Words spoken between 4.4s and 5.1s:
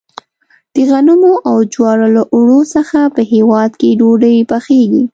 پخیږي.